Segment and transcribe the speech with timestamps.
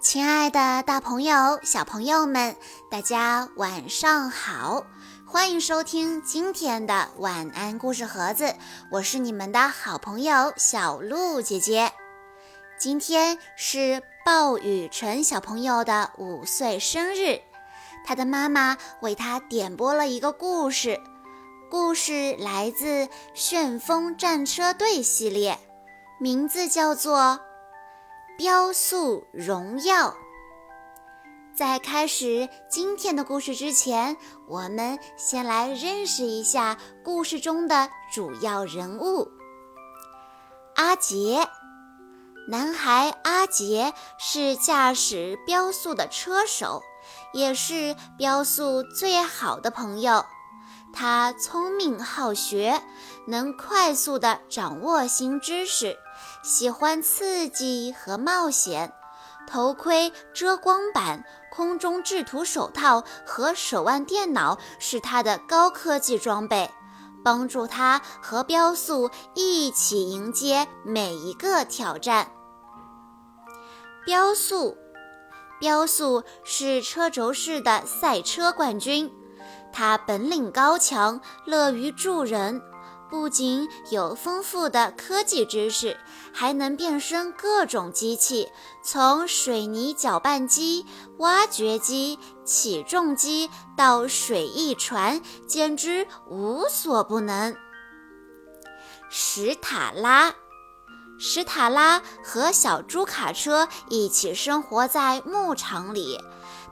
[0.00, 2.56] 亲爱的，大朋友、小朋友们，
[2.90, 4.84] 大家晚上好！
[5.26, 8.54] 欢迎收听今天的晚安故事盒子，
[8.90, 11.90] 我是你们的好朋友小鹿姐姐。
[12.78, 17.40] 今天是鲍雨辰小朋友的五岁生日，
[18.06, 21.00] 他的妈妈为他点播了一个故事，
[21.70, 25.58] 故事来自《旋风战车队》系列，
[26.18, 27.40] 名字叫做。
[28.36, 30.16] 雕塑荣耀。
[31.56, 34.16] 在开始今天的故事之前，
[34.48, 39.28] 我们先来认识一下故事中的主要人物。
[40.74, 41.48] 阿杰，
[42.48, 46.82] 男孩阿杰是驾驶雕塑的车手，
[47.32, 50.26] 也是雕塑最好的朋友。
[50.92, 52.82] 他聪明好学，
[53.28, 55.96] 能快速地掌握新知识。
[56.42, 58.92] 喜欢刺激和冒险，
[59.46, 66.70] 头盔、遮光板、空中制图手套和手腕电脑是他的高科技装备，
[67.24, 72.30] 帮助他和标速一起迎接每一个挑战。
[74.04, 74.76] 标速，
[75.58, 79.10] 标速是车轴式的赛车冠军，
[79.72, 82.60] 他本领高强，乐于助人。
[83.14, 85.96] 不仅有丰富的科技知识，
[86.32, 88.50] 还能变身各种机器，
[88.82, 90.84] 从水泥搅拌机、
[91.18, 97.56] 挖掘机、起重机到水翼船，简直无所不能。
[99.08, 100.34] 史塔拉，
[101.16, 106.20] 史塔拉和小猪卡车一起生活在牧场里，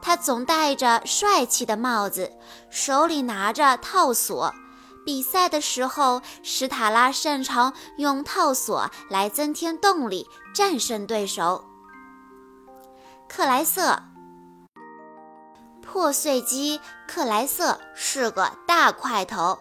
[0.02, 2.32] 他总戴着帅气的帽子，
[2.68, 4.52] 手里拿着套索。
[5.04, 11.64] 比赛的时候，史塔拉擅长用套索来增添动力，战胜对手。
[13.28, 14.00] 克莱瑟，
[15.82, 19.58] 破碎机克莱瑟是个大块头，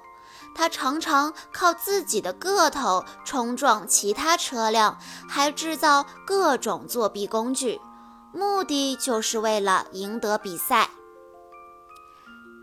[0.53, 7.81] 他常常靠自己的个头冲撞其他车辆，还制造各种作弊工具，
[8.34, 10.90] 目的就是为了赢得比赛。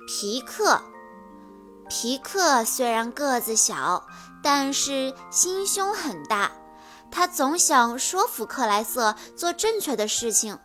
[0.07, 0.81] 皮克。
[1.89, 4.07] 皮克虽然个子小，
[4.43, 6.51] 但是心胸很大。
[7.11, 10.59] 他总想说服克莱瑟做正确的事情，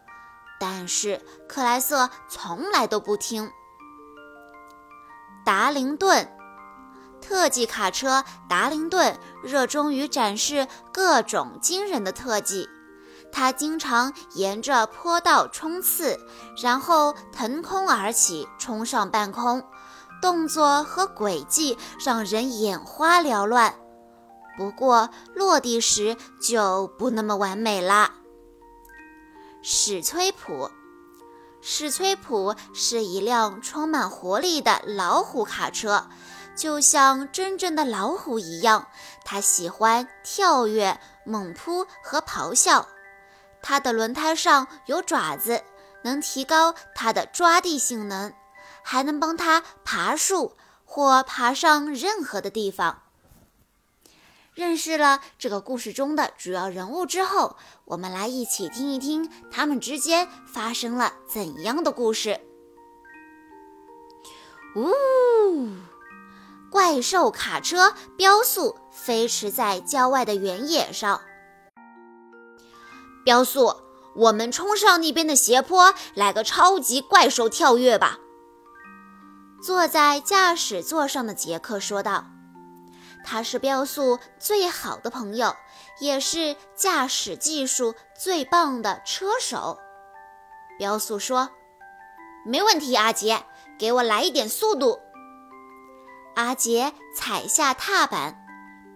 [0.60, 3.50] 但是克莱瑟从来都不听。
[5.46, 6.30] 达灵顿，
[7.22, 12.68] 特技卡车达灵顿热衷于展示各种惊人的特技。
[13.32, 16.20] 他经常沿着坡道冲刺，
[16.62, 19.64] 然后腾空而起，冲上半空。
[20.24, 23.76] 动作和轨迹让人眼花缭乱，
[24.58, 28.14] 不过落地时就不那么完美啦。
[29.62, 30.72] 史崔普，
[31.62, 36.08] 史崔普是一辆充满活力的老虎卡车，
[36.56, 38.88] 就像真正的老虎一样，
[39.26, 42.88] 它喜欢跳跃、猛扑和咆哮。
[43.62, 45.62] 它的轮胎上有爪子，
[46.04, 48.34] 能提高它的抓地性能。
[48.84, 50.56] 还能帮他爬树
[50.86, 53.04] 或爬上任何的地方。
[54.54, 62.40] 认识了这个故事中的主要人物之后，我们来一起听一听他们之间发生了怎样的故事。
[64.76, 65.70] 呜！
[66.70, 71.22] 怪兽卡车飙速飞驰在郊外的原野上。
[73.24, 73.76] 飙速，
[74.16, 78.20] 我们冲上那边的斜坡，来个超级怪兽跳跃吧！
[79.64, 82.26] 坐在驾驶座上的杰克说道
[83.24, 85.56] ：“他是标速最好的朋友，
[86.02, 89.80] 也是驾驶技术最棒的车手。”
[90.78, 91.50] 标速说
[92.46, 93.46] ：“没问题，阿杰，
[93.80, 95.00] 给我来一点速度。”
[96.36, 98.46] 阿杰踩下踏板，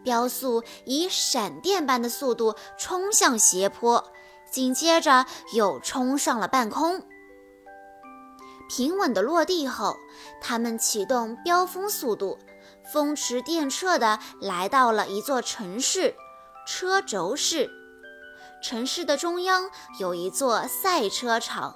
[0.03, 4.11] 标速以闪电般的速度冲向斜坡，
[4.51, 7.07] 紧接着又冲上了半空。
[8.69, 9.97] 平稳地落地后，
[10.41, 12.37] 他们启动飙风速度，
[12.91, 16.15] 风驰电掣地来到了一座城市——
[16.67, 17.69] 车轴市。
[18.61, 19.69] 城市的中央
[19.99, 21.75] 有一座赛车场，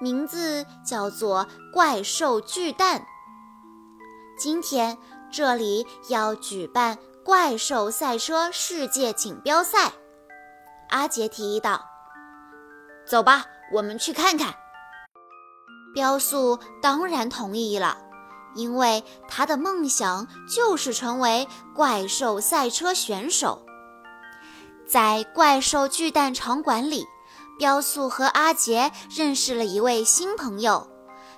[0.00, 3.06] 名字叫做怪兽巨蛋。
[4.38, 4.98] 今天
[5.30, 9.92] 这里要举办怪兽赛车世界锦标赛，
[10.90, 11.86] 阿杰提议道
[13.06, 14.54] ：“走吧，我们去看看。”
[15.94, 17.98] 雕塑当然同意了，
[18.54, 23.64] 因为他的梦想就是成为怪兽赛车选手。
[24.86, 27.06] 在怪兽巨蛋场馆里，
[27.58, 30.86] 雕塑和阿杰认识了一位新朋友，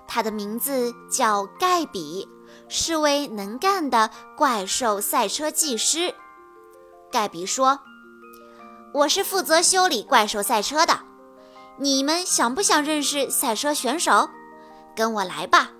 [0.06, 2.28] 他的名字叫盖比，
[2.68, 6.14] 是位能干的怪兽赛车技师。
[7.12, 7.78] 盖比说
[8.92, 10.98] ：“我是负责修理怪兽赛车的，
[11.78, 14.28] 你们想不想认识赛车选手？
[14.94, 15.70] 跟我来吧。”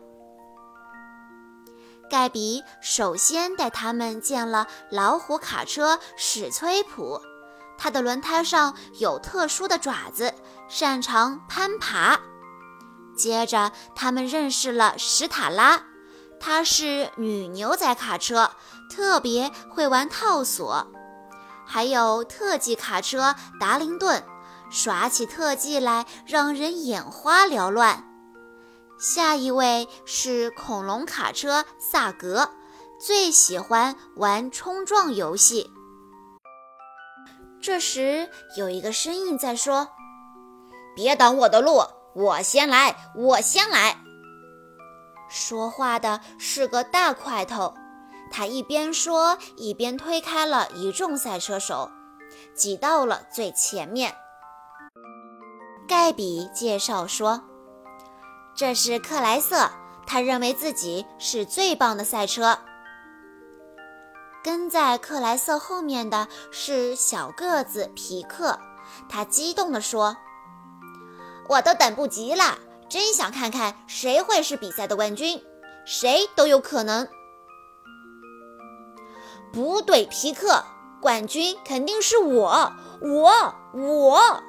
[2.11, 7.21] 盖比首先带他们见了老虎卡车史崔普。
[7.77, 10.33] 它的轮胎上有特殊的爪子，
[10.69, 12.21] 擅长攀爬。
[13.17, 15.83] 接着，他们认识了史塔拉，
[16.39, 18.53] 她是女牛仔卡车，
[18.89, 20.87] 特别会玩套索。
[21.67, 24.23] 还有特技卡车达灵顿，
[24.71, 28.05] 耍起特技来让人眼花缭乱。
[28.99, 32.50] 下一位是恐龙卡车萨格，
[32.99, 35.70] 最喜欢玩冲撞游戏。
[37.61, 39.88] 这时，有一个声音在说
[40.94, 41.82] ：“别挡我的路，
[42.14, 43.99] 我先来，我先来。”
[45.29, 47.75] 说话的是个大块头，
[48.31, 51.91] 他一边说一边推开了一众赛车手，
[52.55, 54.14] 挤到了最前面。
[55.88, 57.43] 盖比介绍说
[58.55, 59.71] ：“这是克莱瑟，
[60.06, 62.59] 他认为自己是最棒的赛车。”
[64.45, 68.59] 跟在克莱瑟后面的是小个子皮克，
[69.09, 70.19] 他激动地说
[71.49, 72.59] ：“我都等不及了，
[72.89, 75.43] 真想看看谁会是比赛的冠军，
[75.87, 77.09] 谁都有可能。”
[79.51, 80.62] 不对，皮克，
[81.01, 84.43] 冠军肯定是我，我，我。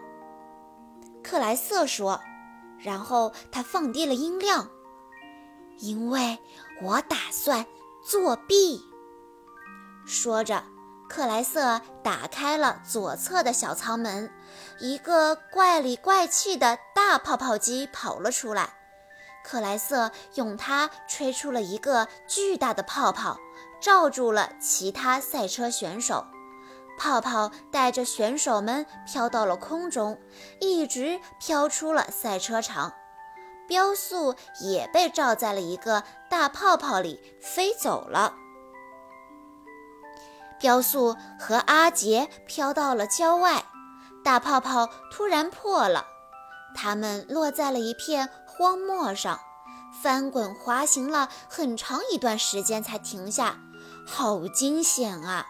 [1.23, 2.19] 克莱瑟说，
[2.79, 4.69] 然后他放低了音量，
[5.79, 6.37] 因为
[6.81, 7.65] 我打算
[8.03, 8.81] 作弊。
[10.05, 10.63] 说着，
[11.09, 14.31] 克莱瑟打开了左侧的小舱门，
[14.79, 18.69] 一个怪里怪气的大泡泡机跑了出来。
[19.43, 23.39] 克莱瑟用它吹出了一个巨大的泡泡，
[23.79, 26.25] 罩住了其他赛车选手。
[26.97, 30.19] 泡泡带着选手们飘到了空中，
[30.59, 32.93] 一直飘出了赛车场。
[33.67, 38.35] 标速也被罩在了一个大泡泡里，飞走了。
[40.59, 43.65] 雕塑和阿杰飘到了郊外，
[44.23, 46.05] 大泡泡突然破了，
[46.75, 49.39] 他们落在了一片荒漠上，
[50.01, 53.57] 翻滚滑行了很长一段时间才停下，
[54.05, 55.45] 好惊险啊！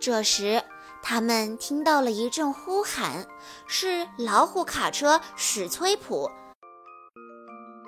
[0.00, 0.62] 这时，
[1.02, 3.26] 他们听到了一阵呼喊，
[3.66, 6.30] 是老虎卡车史崔普。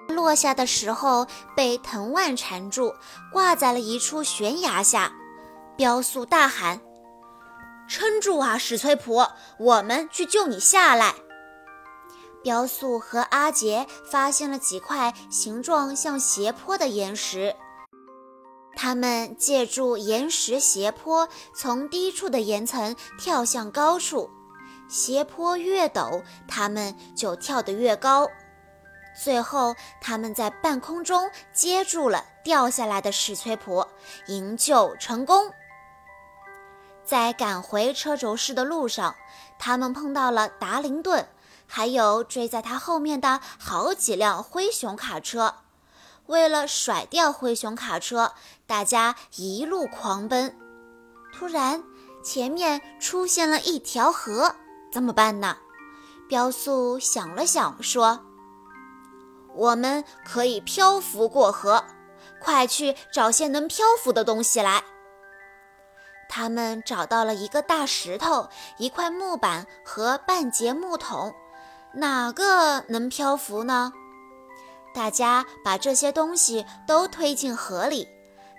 [0.09, 1.27] 落下的时候
[1.57, 2.95] 被藤蔓缠住，
[3.33, 5.11] 挂在了一处悬崖下。
[5.75, 6.83] 雕塑大喊
[7.89, 9.27] ：“撑住啊，史崔普，
[9.59, 11.15] 我们去救你下来。”
[12.45, 17.55] 雕塑和阿杰发现了几块形状像斜坡的岩石，
[18.75, 24.31] 他们借助岩石斜坡从低处的岩层跳向高处，
[24.89, 28.29] 斜坡越陡，他们就跳得越高。
[29.23, 33.87] 最后，他们在半空中接住了掉下来的史崔普，
[34.27, 35.53] 营救成功。
[37.05, 39.15] 在赶回车轴室的路上，
[39.59, 41.29] 他们碰到了达灵顿，
[41.67, 45.57] 还有追在他后面的好几辆灰熊卡车。
[46.27, 48.33] 为了甩掉灰熊卡车，
[48.67, 50.57] 大家一路狂奔。
[51.33, 51.83] 突然，
[52.23, 54.55] 前面出现了一条河，
[54.93, 55.57] 怎么办呢？
[56.29, 58.21] 雕塑想了想，说
[59.55, 61.85] ：“我们可以漂浮过河，
[62.41, 64.85] 快去找些能漂浮的东西来。”
[66.31, 68.49] 他们找到了一个大石头、
[68.79, 71.35] 一块木板和半截木桶，
[71.93, 73.93] 哪个能漂浮呢？
[74.95, 78.09] 大家把这些东西都推进河里，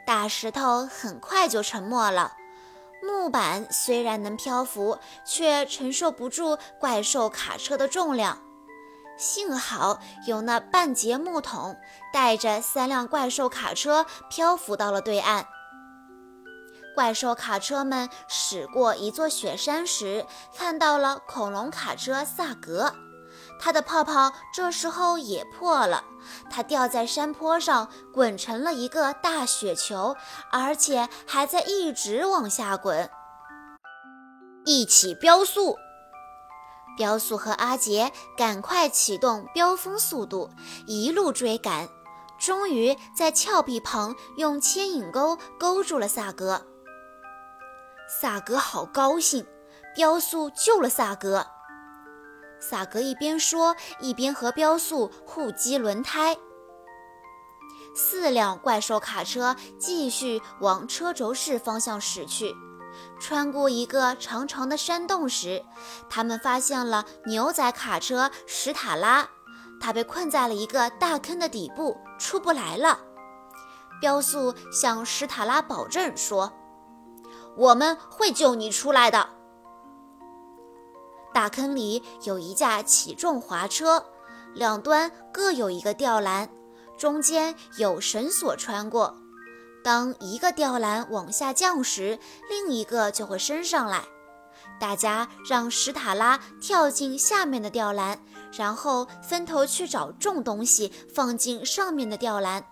[0.05, 2.33] 大石头很快就沉没了。
[3.01, 8.37] 木板虽然能漂浮，却承受不住怪兽卡车的重量。
[9.17, 11.77] 幸好有那半截木桶，
[12.11, 15.45] 带着三辆怪兽卡车漂浮到了对岸。
[16.95, 20.25] 怪兽卡车们驶过一座雪山时，
[20.55, 22.93] 看到了恐龙卡车萨格，
[23.63, 26.03] 它的泡泡这时候也破了，
[26.51, 30.17] 它掉在山坡上，滚成了一个大雪球，
[30.51, 33.09] 而且还在一直往下滚。
[34.65, 35.77] 一起飙速，
[36.97, 40.49] 飙速和阿杰赶快启动飙风速度，
[40.85, 41.87] 一路追赶，
[42.37, 46.63] 终于在峭壁旁用牵引钩勾住了萨格。
[48.09, 49.47] 萨格好高兴，
[49.95, 51.47] 雕塑救了萨格。
[52.69, 56.37] 萨格一边说，一边和雕塑互击轮胎。
[57.93, 62.55] 四辆怪兽卡车继续往车轴室方向驶去。
[63.19, 65.63] 穿过一个长长的山洞时，
[66.09, 69.27] 他们发现了牛仔卡车史塔拉，
[69.81, 72.99] 他被困在了一个大坑的底部，出不来了。
[73.99, 76.53] 雕塑向史塔拉保证说
[77.57, 79.29] ：“我们会救你出来的。”
[81.33, 84.05] 大坑里有一架起重滑车，
[84.53, 86.47] 两端各有一个吊篮，
[86.97, 89.17] 中间有绳索穿过。
[89.83, 94.03] 当一个吊篮往下降时，另一个就会升上来。
[94.79, 98.23] 大家让史塔拉跳进下面的吊篮，
[98.53, 102.65] 然后分头去找重东西放进上面的吊篮。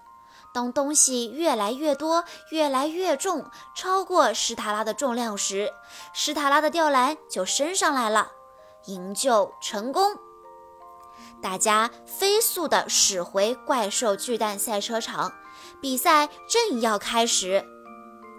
[0.53, 5.71] 当东西越来越多、越来越重，超过史塔拉的重量时，
[6.13, 8.29] 史塔拉的吊篮就升上来了。
[8.85, 10.17] 营救成功！
[11.41, 15.31] 大家飞速地驶回怪兽巨蛋赛车场。
[15.79, 17.63] 比赛正要开始，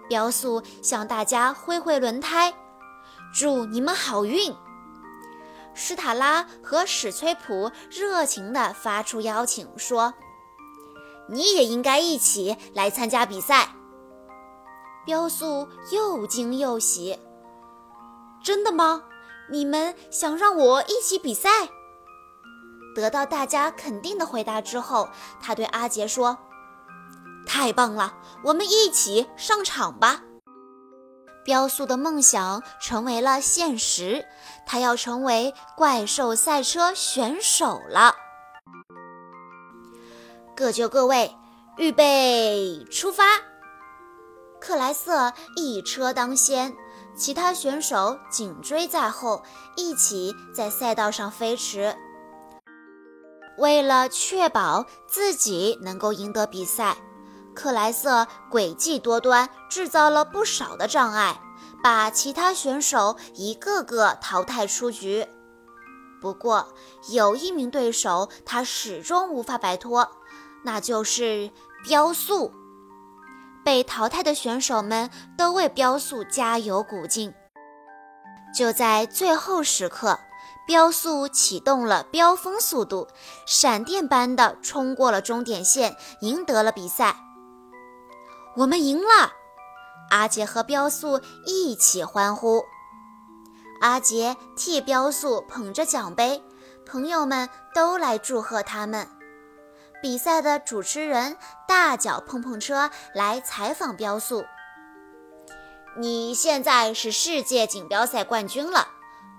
[0.09, 2.53] 雕塑向大家挥挥轮胎，
[3.33, 4.53] 祝你们好运。
[5.73, 10.13] 史塔拉和史崔普热情地发出邀请，说
[11.29, 13.69] ：“你也应该一起来参加比赛。”
[15.05, 17.19] 雕塑又惊又喜
[18.43, 19.03] ：“真的吗？
[19.49, 21.49] 你们想让我一起比赛？”
[22.95, 25.09] 得到大家肯定的回答之后，
[25.41, 26.37] 他对阿杰说。
[27.45, 30.21] 太棒了，我们一起上场吧！
[31.43, 34.25] 雕塑的梦想成为了现实，
[34.65, 38.15] 他要成为怪兽赛车选手了。
[40.55, 41.35] 各就各位，
[41.77, 43.23] 预备，出发！
[44.61, 46.73] 克莱瑟一车当先，
[47.15, 49.43] 其他选手紧追在后，
[49.75, 51.95] 一起在赛道上飞驰。
[53.57, 56.97] 为了确保自己能够赢得比赛。
[57.55, 61.39] 克莱瑟诡计多端，制造了不少的障碍，
[61.83, 65.27] 把其他选手一个个淘汰出局。
[66.19, 66.73] 不过，
[67.11, 70.09] 有一名对手他始终无法摆脱，
[70.63, 71.51] 那就是
[71.85, 72.51] 雕塑。
[73.63, 77.33] 被淘汰的选手们都为雕塑加油鼓劲。
[78.55, 80.19] 就在最后时刻，
[80.67, 83.07] 雕塑启动了飙风速度，
[83.47, 87.15] 闪电般的冲过了终点线，赢得了比赛。
[88.55, 89.33] 我们赢了！
[90.11, 92.63] 阿杰和雕塑一起欢呼。
[93.81, 96.43] 阿杰替雕塑捧着奖杯，
[96.85, 99.07] 朋友们都来祝贺他们。
[100.03, 104.43] 比赛的主持人大脚碰碰车来采访雕塑
[105.97, 108.89] ：“你现在是世界锦标赛冠军了，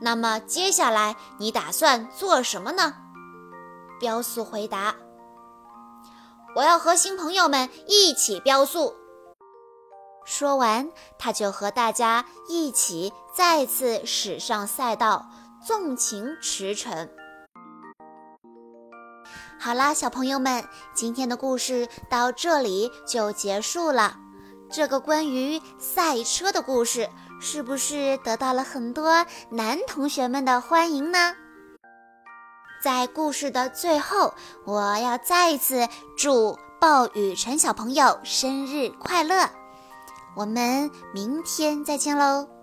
[0.01, 2.95] 那么接下来你打算做什么呢？”
[4.01, 4.95] 雕塑回答
[6.57, 8.95] ：“我要和新朋友们一起雕塑。”
[10.25, 15.27] 说完，他就和大家一起再次驶上赛道，
[15.63, 17.11] 纵情驰骋。
[19.59, 24.17] 好啦，小朋友们，今天的故事到这里就结束了。
[24.71, 27.09] 这个关于赛车的故事，
[27.41, 31.35] 是不是得到了很多男同学们的欢迎呢？
[32.83, 34.35] 在故事的最后，
[34.67, 39.49] 我要再一次祝鲍雨辰小朋友生日快乐！
[40.37, 42.54] 我们明天再见喽。